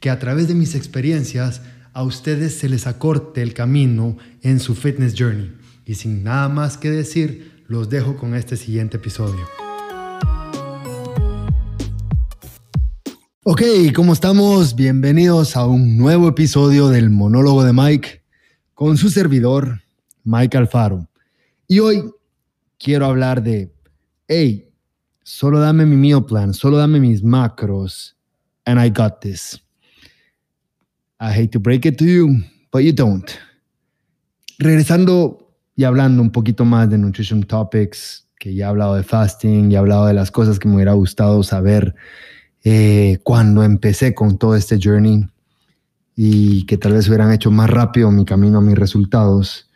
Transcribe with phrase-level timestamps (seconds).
[0.00, 1.60] que a través de mis experiencias
[1.92, 5.52] a ustedes se les acorte el camino en su fitness journey.
[5.84, 9.46] Y sin nada más que decir, los dejo con este siguiente episodio.
[13.44, 13.62] Ok,
[13.94, 14.74] ¿cómo estamos?
[14.74, 18.22] Bienvenidos a un nuevo episodio del monólogo de Mike
[18.74, 19.82] con su servidor,
[20.24, 21.08] Mike Alfaro.
[21.66, 22.10] Y hoy
[22.78, 23.74] quiero hablar de,
[24.28, 24.70] hey,
[25.22, 28.16] solo dame mi meal plan, solo dame mis macros,
[28.64, 29.60] and I got this.
[31.20, 33.30] I hate to break it to you, but you don't.
[34.58, 39.68] Regresando y hablando un poquito más de Nutrition Topics, que ya he hablado de fasting,
[39.68, 41.94] ya he hablado de las cosas que me hubiera gustado saber
[42.64, 45.26] eh, cuando empecé con todo este journey
[46.16, 49.70] y que tal vez hubieran hecho más rápido mi camino a mis resultados.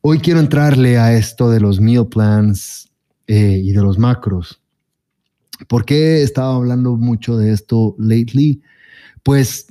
[0.00, 2.90] Hoy quiero entrarle a esto de los meal plans
[3.28, 4.60] eh, y de los macros.
[5.68, 8.60] ¿Por qué he estado hablando mucho de esto lately?
[9.22, 9.66] Pues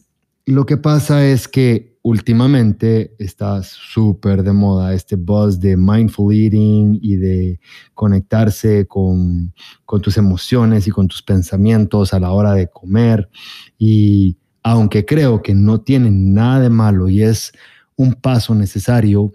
[0.49, 6.97] lo que pasa es que últimamente está súper de moda este buzz de mindful eating
[7.01, 7.59] y de
[7.93, 9.53] conectarse con,
[9.85, 13.29] con tus emociones y con tus pensamientos a la hora de comer.
[13.77, 17.51] Y aunque creo que no tiene nada de malo y es
[17.95, 19.31] un paso necesario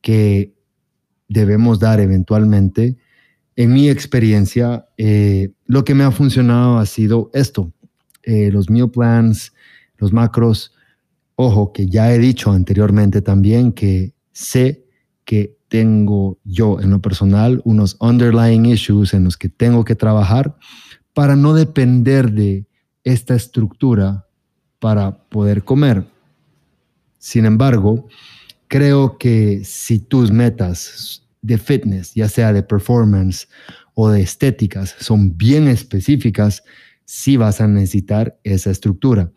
[0.00, 0.54] que
[1.28, 2.96] debemos dar eventualmente,
[3.56, 7.72] en mi experiencia, eh, lo que me ha funcionado ha sido esto,
[8.22, 9.52] eh, los meal plans,
[9.98, 10.72] los macros,
[11.34, 14.86] ojo, que ya he dicho anteriormente también que sé
[15.24, 20.56] que tengo yo en lo personal unos underlying issues en los que tengo que trabajar
[21.12, 22.66] para no depender de
[23.04, 24.26] esta estructura
[24.78, 26.06] para poder comer.
[27.18, 28.06] Sin embargo,
[28.68, 33.48] creo que si tus metas de fitness, ya sea de performance
[33.94, 36.62] o de estéticas, son bien específicas,
[37.04, 39.32] sí vas a necesitar esa estructura.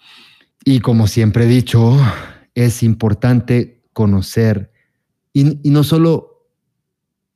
[0.66, 1.98] Y como siempre he dicho,
[2.54, 4.72] es importante conocer
[5.34, 6.26] y, no solo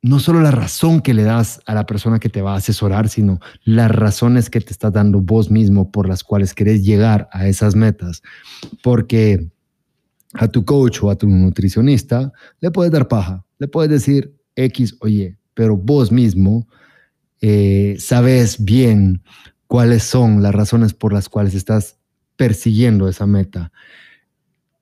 [0.02, 3.08] no solo la razón que le das a la persona que te va a asesorar,
[3.08, 7.48] sino las razones que te estás dando vos mismo por las cuales querés llegar a
[7.48, 8.22] esas metas.
[8.82, 9.50] Porque
[10.34, 14.94] a tu coach o a tu nutricionista le puedes dar paja, le puedes decir X
[15.00, 16.68] o Y, pero vos mismo
[17.40, 19.22] eh, sabes bien
[19.66, 21.96] cuáles son las razones por las cuales estás
[22.36, 23.72] persiguiendo esa meta.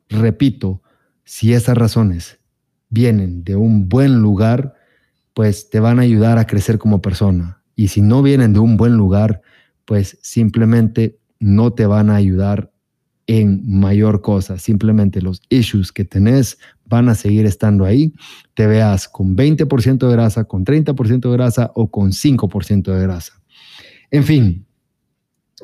[0.08, 0.82] Repito,
[1.24, 2.38] si esas razones
[2.88, 4.74] vienen de un buen lugar,
[5.34, 7.62] pues te van a ayudar a crecer como persona.
[7.74, 9.42] Y si no vienen de un buen lugar,
[9.84, 12.70] pues simplemente no te van a ayudar
[13.26, 14.58] en mayor cosa.
[14.58, 18.12] Simplemente los issues que tenés van a seguir estando ahí.
[18.54, 23.40] Te veas con 20% de grasa, con 30% de grasa o con 5% de grasa.
[24.10, 24.66] En fin,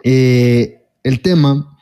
[0.03, 1.78] eh, el tema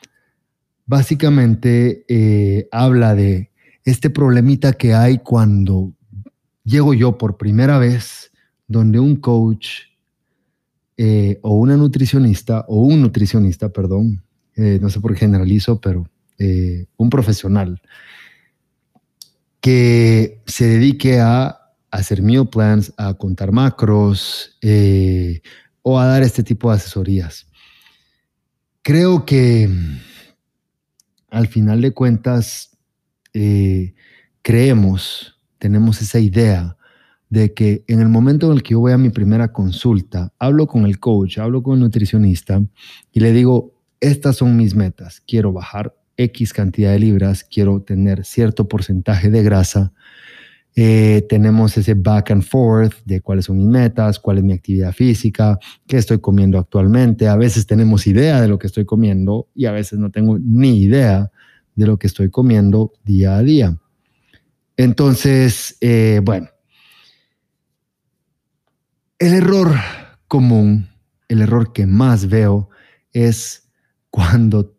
[0.87, 3.51] básicamente eh, habla de
[3.83, 5.93] este problemita que hay cuando
[6.63, 8.31] llego yo por primera vez
[8.67, 9.67] donde un coach
[10.95, 14.23] eh, o una nutricionista, o un nutricionista, perdón,
[14.55, 16.09] eh, no sé por qué generalizo, pero
[16.97, 17.81] un profesional
[19.59, 24.55] que se dedique a hacer meal plans, a contar macros
[25.81, 27.47] o a dar este tipo de asesorías.
[28.83, 29.67] Creo que
[31.37, 32.75] al final de cuentas,
[33.33, 33.93] eh,
[34.41, 36.77] creemos, tenemos esa idea
[37.29, 40.65] de que en el momento en el que yo voy a mi primera consulta, hablo
[40.65, 42.59] con el coach, hablo con el nutricionista
[43.11, 48.25] y le digo, estas son mis metas, quiero bajar X cantidad de libras, quiero tener
[48.25, 49.93] cierto porcentaje de grasa,
[50.79, 54.93] eh, tenemos ese back and forth de cuáles son mis metas, cuál es mi actividad
[54.93, 55.57] física,
[55.87, 57.27] qué estoy comiendo actualmente.
[57.27, 60.83] A veces tenemos idea de lo que estoy comiendo y a veces no tengo ni
[60.83, 61.31] idea
[61.73, 63.75] de lo que estoy comiendo día a día.
[64.75, 66.47] Entonces, eh, bueno,
[69.17, 69.73] el error
[70.27, 70.89] común,
[71.27, 72.69] el error que más veo
[73.13, 73.71] es
[74.11, 74.76] cuando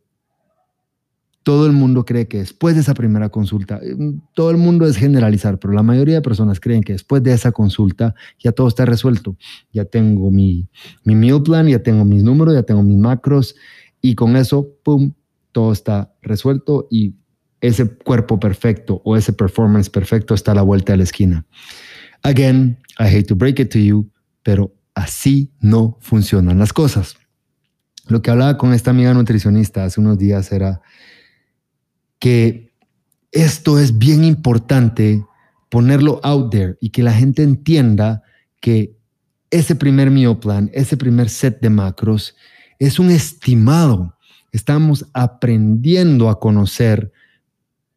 [1.49, 3.97] todo el mundo cree que después de esa primera consulta, eh,
[4.35, 7.53] todo el mundo es generalizar, pero la mayoría de personas creen que después de esa
[7.53, 9.35] consulta ya todo está resuelto.
[9.73, 10.69] Ya tengo mi,
[11.05, 13.55] mi meal plan, ya tengo mis números, ya tengo mis macros
[14.03, 15.15] y con eso, ¡pum!,
[15.51, 17.15] todo está resuelto y
[17.63, 21.47] ese cuerpo perfecto o ese performance perfecto está a la vuelta de la esquina.
[22.25, 24.11] Again, I hate to break it to you,
[24.43, 27.17] pero así no funcionan las cosas.
[28.07, 30.83] Lo que hablaba con esta amiga nutricionista hace unos días era
[32.19, 32.73] que
[33.33, 35.25] esto es bien importante
[35.69, 38.23] ponerlo out there y que la gente entienda
[38.61, 38.97] que
[39.51, 42.37] ese primer meal plan, ese primer set de macros
[42.79, 44.17] es un estimado.
[44.53, 47.13] Estamos aprendiendo a conocer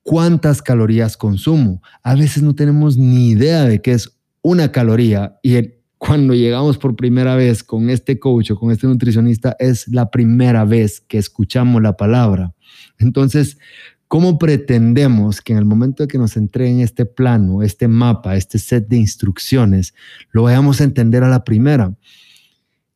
[0.04, 1.82] cuántas calorías consumo.
[2.04, 5.56] A veces no tenemos ni idea de qué es una caloría y
[5.98, 10.66] cuando llegamos por primera vez con este coach o con este nutricionista es la primera
[10.66, 12.56] vez que escuchamos la palabra.
[12.98, 13.60] Entonces,
[14.12, 18.60] ¿cómo pretendemos que en el momento de que nos entreguen este plano, este mapa, este
[18.60, 19.94] set de instrucciones,
[20.32, 21.96] lo vayamos a entender a la primera?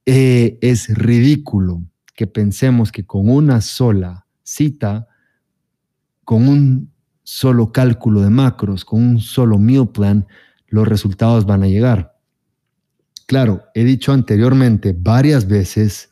[0.05, 1.81] Eh, es ridículo
[2.15, 5.07] que pensemos que con una sola cita,
[6.25, 6.91] con un
[7.23, 10.27] solo cálculo de macros, con un solo meal plan,
[10.67, 12.19] los resultados van a llegar.
[13.25, 16.09] Claro, he dicho anteriormente varias veces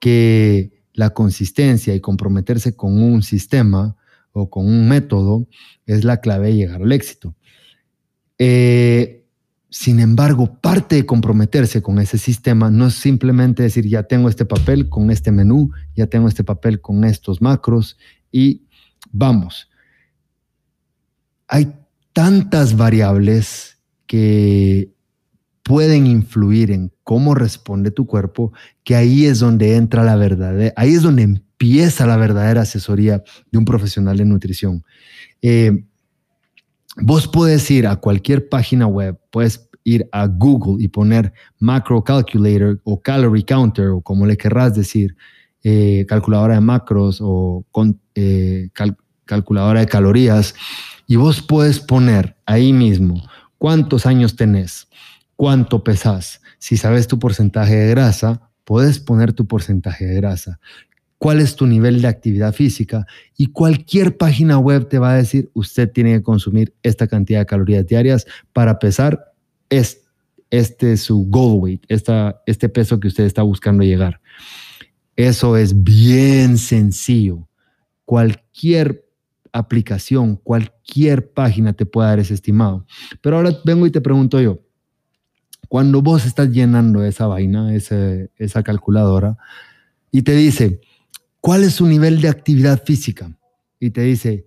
[0.00, 3.96] que la consistencia y comprometerse con un sistema
[4.32, 5.46] o con un método
[5.86, 7.34] es la clave de llegar al éxito.
[8.38, 9.24] Eh,
[9.70, 14.44] sin embargo, parte de comprometerse con ese sistema no es simplemente decir, ya tengo este
[14.44, 17.96] papel con este menú, ya tengo este papel con estos macros
[18.30, 18.66] y
[19.10, 19.68] vamos
[21.52, 21.70] hay
[22.14, 23.76] tantas variables
[24.06, 24.90] que
[25.62, 30.94] pueden influir en cómo responde tu cuerpo, que ahí es donde entra la verdad, ahí
[30.94, 33.22] es donde empieza la verdadera asesoría
[33.52, 34.84] de un profesional de nutrición.
[35.40, 35.84] Eh,
[36.96, 42.80] vos puedes ir a cualquier página web, puedes ir a Google y poner macro calculator
[42.82, 45.16] o calorie counter o como le querrás decir,
[45.62, 47.64] eh, calculadora de macros o
[48.16, 48.68] eh,
[49.24, 50.56] calculadora de calorías
[51.06, 53.22] y vos puedes poner ahí mismo
[53.58, 54.88] cuántos años tenés,
[55.36, 56.40] cuánto pesás.
[56.58, 60.58] Si sabes tu porcentaje de grasa, puedes poner tu porcentaje de grasa.
[61.22, 63.06] ¿Cuál es tu nivel de actividad física?
[63.36, 67.46] Y cualquier página web te va a decir, usted tiene que consumir esta cantidad de
[67.46, 69.32] calorías diarias para pesar
[69.70, 70.02] este,
[70.50, 74.20] este su goal weight, esta, este peso que usted está buscando llegar.
[75.14, 77.46] Eso es bien sencillo.
[78.04, 79.06] Cualquier
[79.52, 82.84] aplicación, cualquier página te puede dar ese estimado.
[83.20, 84.58] Pero ahora vengo y te pregunto yo,
[85.68, 89.38] cuando vos estás llenando esa vaina, esa calculadora,
[90.10, 90.80] y te dice,
[91.42, 93.36] ¿cuál es su nivel de actividad física?
[93.78, 94.46] Y te dice,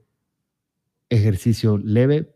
[1.10, 2.34] ejercicio leve,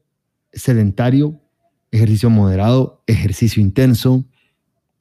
[0.54, 1.42] sedentario,
[1.90, 4.26] ejercicio moderado, ejercicio intenso,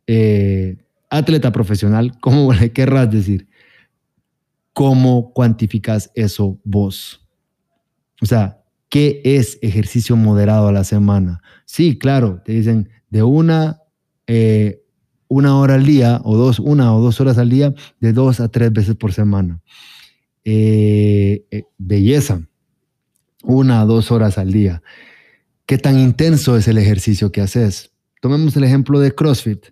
[0.06, 0.78] eh,
[1.10, 3.48] atleta profesional, ¿cómo le querrás decir?
[4.72, 7.26] ¿Cómo cuantificas eso vos?
[8.22, 11.42] O sea, ¿qué es ejercicio moderado a la semana?
[11.64, 13.82] Sí, claro, te dicen de una,
[14.28, 14.84] eh,
[15.28, 18.48] una hora al día o dos, una o dos horas al día, de dos a
[18.48, 19.60] tres veces por semana.
[20.44, 22.42] Eh, eh, belleza,
[23.42, 24.82] una a dos horas al día.
[25.66, 27.92] ¿Qué tan intenso es el ejercicio que haces?
[28.20, 29.66] Tomemos el ejemplo de CrossFit.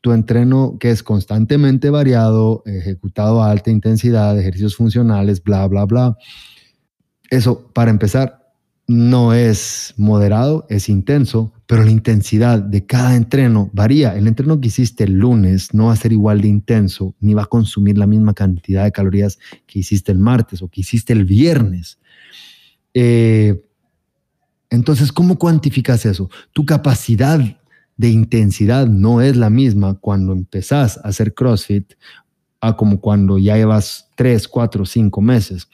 [0.00, 6.16] tu entreno que es constantemente variado, ejecutado a alta intensidad, ejercicios funcionales, bla, bla, bla.
[7.30, 8.41] Eso, para empezar,
[8.92, 14.16] no es moderado, es intenso, pero la intensidad de cada entreno varía.
[14.16, 17.42] El entreno que hiciste el lunes no va a ser igual de intenso, ni va
[17.42, 21.24] a consumir la misma cantidad de calorías que hiciste el martes o que hiciste el
[21.24, 21.98] viernes.
[22.94, 23.62] Eh,
[24.70, 26.30] entonces, ¿cómo cuantificas eso?
[26.52, 27.40] Tu capacidad
[27.96, 31.92] de intensidad no es la misma cuando empezás a hacer CrossFit
[32.60, 35.68] a como cuando ya llevas 3, 4, 5 meses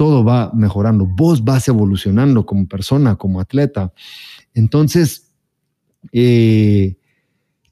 [0.00, 3.92] todo va mejorando, vos vas evolucionando como persona, como atleta.
[4.54, 5.30] Entonces,
[6.10, 6.96] eh,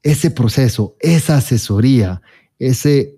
[0.02, 2.20] ese proceso, esa asesoría,
[2.58, 3.14] ese,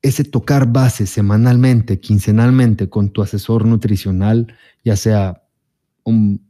[0.00, 5.42] ese tocar base semanalmente, quincenalmente con tu asesor nutricional, ya sea
[6.04, 6.40] un,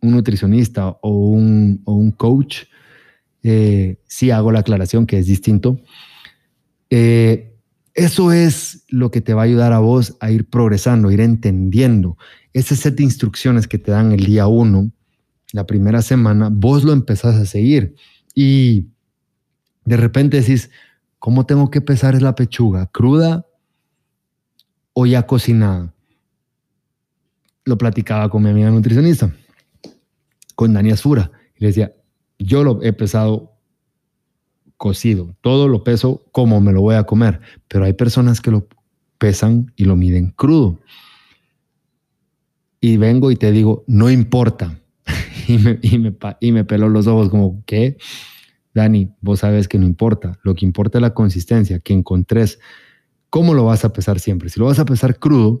[0.00, 2.66] nutricionista o un, coach,
[3.42, 5.80] eh, sí hago la aclaración que es distinto.
[6.88, 7.49] Eh,
[7.94, 12.16] eso es lo que te va a ayudar a vos a ir progresando, ir entendiendo.
[12.52, 14.90] Ese set de instrucciones que te dan el día uno,
[15.52, 17.94] la primera semana, vos lo empezás a seguir.
[18.34, 18.88] Y
[19.84, 20.70] de repente decís,
[21.18, 22.86] ¿cómo tengo que pesar la pechuga?
[22.86, 23.46] ¿Cruda
[24.92, 25.92] o ya cocinada?
[27.64, 29.34] Lo platicaba con mi amiga nutricionista,
[30.54, 31.30] con Dani Asfura.
[31.56, 31.92] Y le decía,
[32.38, 33.49] yo lo he pesado
[34.80, 35.36] cocido.
[35.42, 37.42] Todo lo peso como me lo voy a comer.
[37.68, 38.66] Pero hay personas que lo
[39.18, 40.80] pesan y lo miden crudo.
[42.80, 44.80] Y vengo y te digo, no importa.
[45.46, 45.78] y, me,
[46.40, 47.98] y, me, peló los ojos como, ¿qué?
[48.72, 50.38] Dani, vos sabes que no importa.
[50.44, 52.58] Lo que importa es la consistencia, que encontres
[53.28, 54.48] cómo lo vas a pesar siempre.
[54.48, 55.60] Si lo vas a pesar crudo,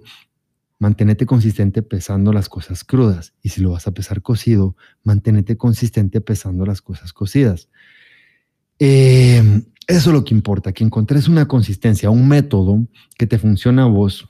[0.78, 3.34] manténete consistente pesando las cosas crudas.
[3.42, 7.68] Y si lo vas a pesar cocido, manténete consistente pesando las cosas cocidas.
[8.80, 12.86] Eh, eso es lo que importa, que encontres una consistencia, un método
[13.18, 14.26] que te funcione a vos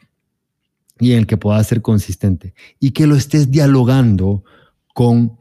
[0.99, 4.45] y en el que puedas ser consistente y que lo estés dialogando
[4.93, 5.39] con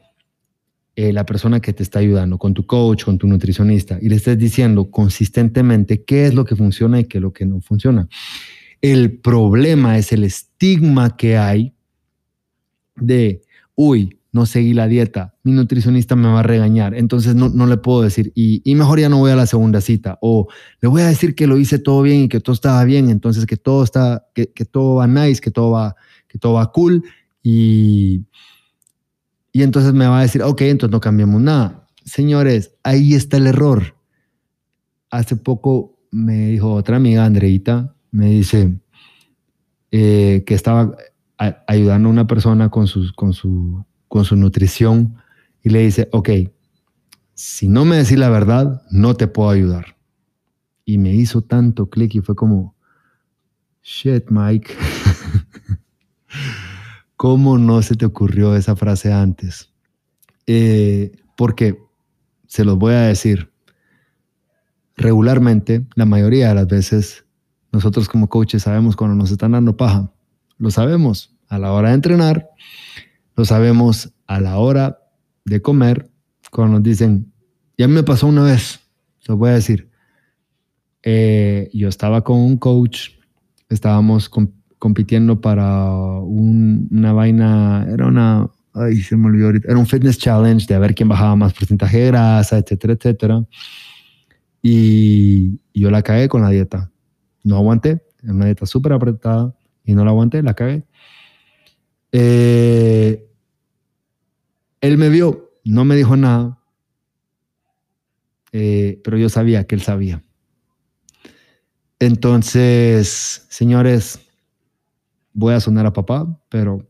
[0.96, 4.18] eh, la persona que te está ayudando, con tu coach, con tu nutricionista, y le
[4.18, 8.08] estés diciendo consistentemente qué es lo que funciona y qué es lo que no funciona.
[8.82, 11.74] El problema es el estigma que hay
[12.96, 13.42] de,
[13.75, 17.78] uy, no seguí la dieta, mi nutricionista me va a regañar, entonces no, no le
[17.78, 20.48] puedo decir, y, y, mejor ya no voy a la segunda cita, o
[20.82, 23.46] le voy a decir que lo hice todo bien y que todo estaba bien, entonces
[23.46, 25.96] que todo está, que, que todo va nice, que todo va,
[26.28, 27.04] que todo va cool,
[27.42, 28.26] y,
[29.52, 31.88] y entonces me va a decir, ok, entonces no cambiamos nada.
[32.06, 33.96] Señores, ahí está el error.
[35.10, 38.80] Hace poco me dijo otra amiga, Andreita, me dice
[39.92, 40.96] eh, que estaba
[41.68, 45.16] ayudando a una persona con, con, su, con su nutrición
[45.63, 46.30] y le dice, ok,
[47.34, 49.96] si no me decís la verdad, no te puedo ayudar.
[50.84, 52.75] Y me hizo tanto clic y fue como,
[53.82, 54.74] shit, Mike.
[57.16, 59.72] ¿Cómo no se te ocurrió esa frase antes?
[60.48, 61.78] Eh, porque,
[62.48, 63.51] se los voy a decir,
[64.98, 67.25] regularmente, la mayoría de las veces,
[67.72, 70.12] nosotros como coaches sabemos cuando nos están dando paja.
[70.58, 72.50] Lo sabemos a la hora de entrenar,
[73.39, 75.00] lo sabemos a la hora
[75.46, 76.10] de comer,
[76.51, 77.31] cuando nos dicen,
[77.77, 78.81] ya me pasó una vez,
[79.29, 79.89] lo voy a decir,
[81.03, 83.12] eh, yo estaba con un coach,
[83.69, 89.88] estábamos con compitiendo para una vaina, era una, ay, se me olvidó ahorita, era un
[89.88, 93.46] fitness challenge de a ver quién bajaba más porcentaje de grasa, etcétera, etcétera.
[94.62, 96.91] Y, yo la cagué con la dieta.
[97.46, 99.55] No aguanté, era una dieta súper apretada
[99.86, 100.84] y no la aguanté, la cagué.
[102.12, 103.29] Eh,
[104.82, 106.60] él me vio, no me dijo nada,
[108.52, 110.24] eh, pero yo sabía que él sabía.
[112.00, 114.20] Entonces, señores,
[115.34, 116.90] voy a sonar a papá, pero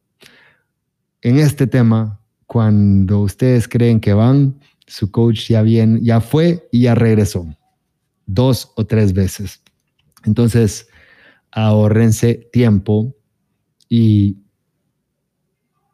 [1.22, 6.81] en este tema, cuando ustedes creen que van, su coach ya, bien, ya fue y
[6.84, 7.48] ya regresó
[8.29, 9.62] dos o tres veces.
[10.24, 10.88] Entonces,
[11.51, 13.15] ahorrense tiempo
[13.88, 14.38] y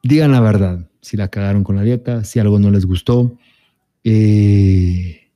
[0.03, 0.89] digan la verdad.
[1.05, 3.37] Si la cagaron con la dieta, si algo no les gustó,
[4.03, 5.29] eh,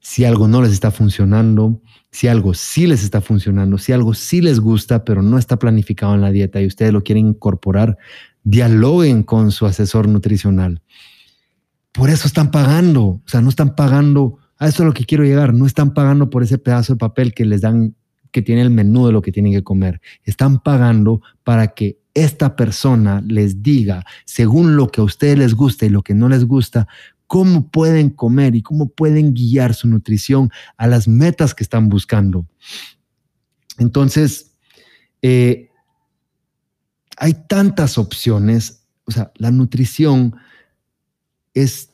[0.00, 4.42] si algo no les está funcionando, si algo sí les está funcionando, si algo sí
[4.42, 7.96] les gusta, pero no está planificado en la dieta y ustedes lo quieren incorporar,
[8.42, 10.82] dialoguen con su asesor nutricional.
[11.92, 15.24] Por eso están pagando, o sea, no están pagando, a eso es lo que quiero
[15.24, 17.94] llegar, no están pagando por ese pedazo de papel que les dan,
[18.30, 20.02] que tiene el menú de lo que tienen que comer.
[20.22, 25.84] Están pagando para que esta persona les diga, según lo que a ustedes les gusta
[25.84, 26.86] y lo que no les gusta,
[27.26, 32.46] cómo pueden comer y cómo pueden guiar su nutrición a las metas que están buscando.
[33.78, 34.52] Entonces,
[35.22, 35.70] eh,
[37.16, 40.36] hay tantas opciones, o sea, la nutrición
[41.54, 41.90] es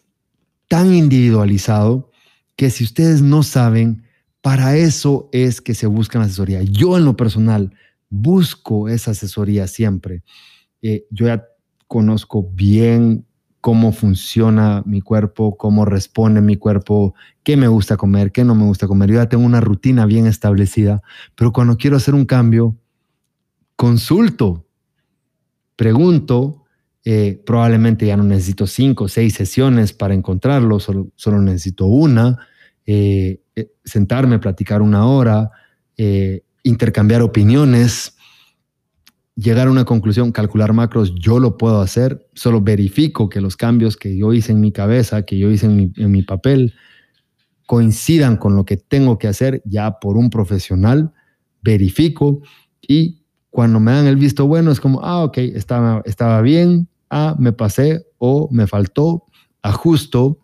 [0.68, 2.10] tan individualizado
[2.56, 4.04] que si ustedes no saben,
[4.42, 6.62] para eso es que se buscan asesoría.
[6.62, 7.72] Yo en lo personal
[8.10, 10.22] busco esa asesoría siempre.
[10.82, 11.46] Eh, yo ya
[11.86, 13.24] conozco bien
[13.60, 18.64] cómo funciona mi cuerpo, cómo responde mi cuerpo, qué me gusta comer, qué no me
[18.64, 19.10] gusta comer.
[19.10, 21.02] Yo ya tengo una rutina bien establecida,
[21.34, 22.76] pero cuando quiero hacer un cambio,
[23.76, 24.66] consulto,
[25.76, 26.64] pregunto,
[27.04, 32.38] eh, probablemente ya no necesito cinco o seis sesiones para encontrarlo, solo, necesito una,
[32.86, 35.50] eh, eh, sentarme, platicar una hora,
[36.62, 38.14] intercambiar opiniones
[39.40, 43.96] llegar a una conclusión, calcular macros, yo lo puedo hacer, solo verifico que los cambios
[43.96, 46.74] que yo hice en mi cabeza, que yo hice en mi, papel,
[47.66, 51.12] coincidan con lo que tengo que hacer ya por un profesional,
[51.62, 52.42] verifico
[52.80, 57.36] y cuando me dan el visto bueno es como, ah, ok, estaba, estaba bien, ah,
[57.38, 59.24] me pasé o me faltó,
[59.62, 60.38] ajusto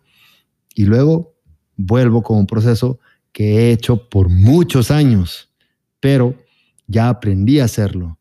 [0.73, 1.35] y luego
[1.75, 2.99] vuelvo con un proceso
[3.31, 5.51] que he hecho por muchos años,
[5.99, 6.35] pero
[6.87, 8.17] ya aprendí a hacerlo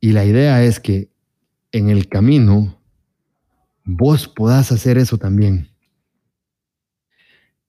[0.00, 1.10] y la idea es que
[1.72, 2.80] en el camino
[3.84, 5.68] vos podás hacer eso también.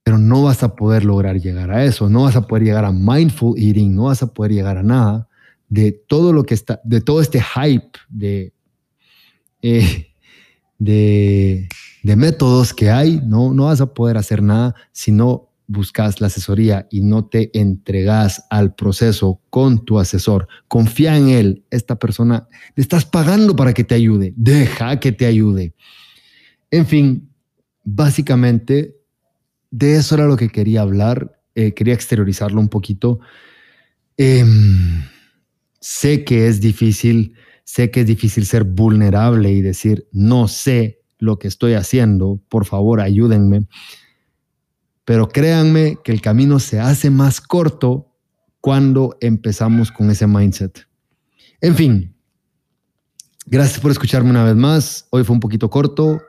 [0.04, 2.94] pero no vas a poder lograr llegar a eso, no vas a poder llegar a
[2.94, 5.28] mindful eating, no vas a poder llegar a nada
[5.68, 8.54] de todo lo que está, de todo este hype de,
[9.62, 10.08] eh,
[10.80, 11.68] de,
[12.04, 16.88] métodos que hay, no, no vas a poder hacer nada si no buscas la asesoría
[16.90, 20.48] y no te entregas al proceso con tu asesor.
[20.68, 25.26] Confía en él, esta persona, le estás pagando para que te ayude, deja que te
[25.26, 25.74] ayude.
[26.72, 27.30] En fin,
[27.84, 28.96] básicamente
[29.72, 33.20] de eso era lo que quería hablar, eh, quería exteriorizarlo un poquito.
[34.16, 35.04] Em,
[35.80, 37.34] sé que es difícil,
[37.64, 42.66] sé que es difícil ser vulnerable y decir, no sé lo que estoy haciendo, por
[42.66, 43.68] favor ayúdenme.
[45.08, 48.14] Pero créanme que el camino se hace más corto
[48.60, 50.86] cuando empezamos con ese mindset.
[51.62, 52.14] En fin,
[53.46, 55.08] gracias por escucharme una vez más.
[55.12, 56.22] Hoy fue un poquito corto,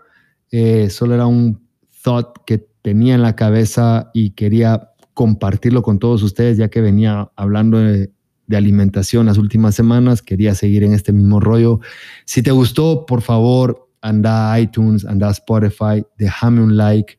[0.53, 1.61] eh, solo era un
[2.05, 7.33] thought que tenía en la cabeza y quería compartirlo con todos ustedes, ya que venía
[7.35, 8.13] hablando de,
[8.53, 11.81] alimentación las últimas semanas, quería seguir en este mismo rollo.
[12.27, 17.19] Si te gustó, por favor, anda a iTunes, anda a Spotify, déjame un like.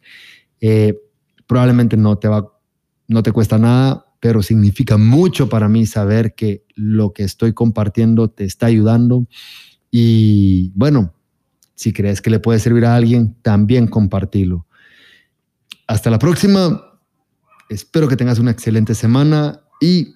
[0.61, 0.97] Eh,
[1.49, 2.47] probablemente no te va,
[3.07, 8.29] no te cuesta nada, pero significa mucho para mí saber que lo que estoy compartiendo
[8.29, 9.27] te está ayudando.
[9.89, 11.15] Y bueno,
[11.73, 14.67] si crees que le puede servir a alguien, también compartilo.
[15.87, 16.83] Hasta la próxima.
[17.67, 20.13] Espero que tengas una excelente semana y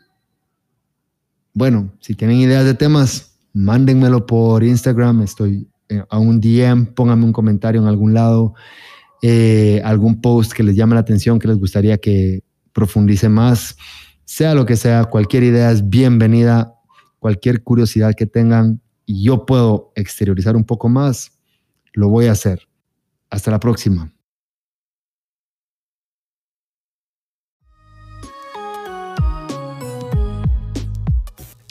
[1.56, 5.24] bueno, si tienen ideas de temas, mándenmelo por Instagram.
[5.24, 8.54] Estoy eh, a un DM, pónganme un comentario en algún lado,
[9.25, 13.77] eh, algún post que les llame la atención, que les gustaría que profundice más.
[14.25, 16.74] Sea lo que sea, cualquier idea es bienvenida,
[17.20, 21.39] cualquier curiosidad que tengan y yo puedo exteriorizar un poco más,
[21.94, 22.68] lo voy a hacer.
[23.30, 24.13] Hasta la próxima.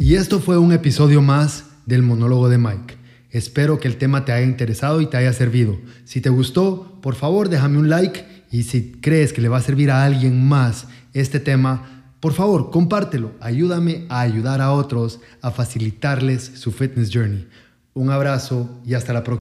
[0.01, 3.02] Y esto fue un episodio más del monólogo de Mike.
[3.33, 5.79] Espero que el tema te haya interesado y te haya servido.
[6.05, 9.63] Si te gustó, por favor déjame un like y si crees que le va a
[9.63, 13.33] servir a alguien más este tema, por favor compártelo.
[13.41, 17.49] Ayúdame a ayudar a otros a facilitarles su fitness journey.
[17.95, 19.31] Un abrazo y hasta la próxima.